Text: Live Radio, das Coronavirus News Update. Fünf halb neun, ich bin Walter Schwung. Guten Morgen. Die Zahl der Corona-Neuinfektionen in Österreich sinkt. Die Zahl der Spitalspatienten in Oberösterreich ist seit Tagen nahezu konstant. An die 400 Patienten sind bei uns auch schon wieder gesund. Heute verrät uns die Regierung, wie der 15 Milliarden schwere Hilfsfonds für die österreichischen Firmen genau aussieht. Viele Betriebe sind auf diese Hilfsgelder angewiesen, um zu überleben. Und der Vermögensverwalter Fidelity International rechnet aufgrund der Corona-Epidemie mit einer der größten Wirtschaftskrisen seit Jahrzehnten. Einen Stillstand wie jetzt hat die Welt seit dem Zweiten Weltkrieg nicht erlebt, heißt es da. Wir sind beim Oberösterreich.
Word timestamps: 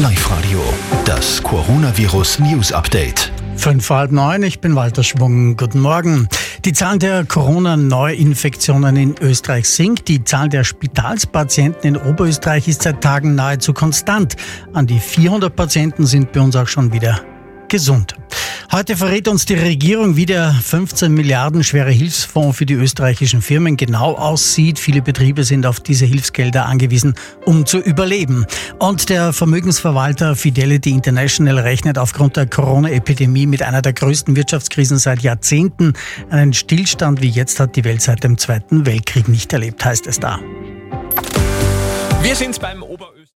Live 0.00 0.30
Radio, 0.30 0.62
das 1.04 1.42
Coronavirus 1.42 2.38
News 2.38 2.72
Update. 2.72 3.30
Fünf 3.56 3.90
halb 3.90 4.12
neun, 4.12 4.42
ich 4.42 4.58
bin 4.58 4.74
Walter 4.74 5.04
Schwung. 5.04 5.58
Guten 5.58 5.80
Morgen. 5.80 6.26
Die 6.64 6.72
Zahl 6.72 6.98
der 6.98 7.26
Corona-Neuinfektionen 7.26 8.96
in 8.96 9.14
Österreich 9.20 9.68
sinkt. 9.68 10.08
Die 10.08 10.24
Zahl 10.24 10.48
der 10.48 10.64
Spitalspatienten 10.64 11.96
in 11.96 11.96
Oberösterreich 11.98 12.66
ist 12.66 12.80
seit 12.80 13.02
Tagen 13.02 13.34
nahezu 13.34 13.74
konstant. 13.74 14.36
An 14.72 14.86
die 14.86 15.00
400 15.00 15.54
Patienten 15.54 16.06
sind 16.06 16.32
bei 16.32 16.40
uns 16.40 16.56
auch 16.56 16.68
schon 16.68 16.94
wieder 16.94 17.20
gesund. 17.68 18.16
Heute 18.72 18.96
verrät 18.96 19.26
uns 19.26 19.46
die 19.46 19.54
Regierung, 19.54 20.14
wie 20.14 20.26
der 20.26 20.52
15 20.52 21.12
Milliarden 21.12 21.64
schwere 21.64 21.90
Hilfsfonds 21.90 22.56
für 22.56 22.66
die 22.66 22.74
österreichischen 22.74 23.42
Firmen 23.42 23.76
genau 23.76 24.14
aussieht. 24.14 24.78
Viele 24.78 25.02
Betriebe 25.02 25.42
sind 25.42 25.66
auf 25.66 25.80
diese 25.80 26.06
Hilfsgelder 26.06 26.66
angewiesen, 26.66 27.14
um 27.44 27.66
zu 27.66 27.78
überleben. 27.78 28.46
Und 28.78 29.08
der 29.08 29.32
Vermögensverwalter 29.32 30.36
Fidelity 30.36 30.90
International 30.90 31.58
rechnet 31.58 31.98
aufgrund 31.98 32.36
der 32.36 32.46
Corona-Epidemie 32.46 33.46
mit 33.46 33.62
einer 33.62 33.82
der 33.82 33.92
größten 33.92 34.36
Wirtschaftskrisen 34.36 34.98
seit 34.98 35.22
Jahrzehnten. 35.22 35.94
Einen 36.30 36.52
Stillstand 36.52 37.22
wie 37.22 37.28
jetzt 37.28 37.58
hat 37.58 37.74
die 37.74 37.82
Welt 37.82 38.02
seit 38.02 38.22
dem 38.22 38.38
Zweiten 38.38 38.86
Weltkrieg 38.86 39.26
nicht 39.26 39.52
erlebt, 39.52 39.84
heißt 39.84 40.06
es 40.06 40.20
da. 40.20 40.38
Wir 42.22 42.36
sind 42.36 42.60
beim 42.60 42.84
Oberösterreich. 42.84 43.20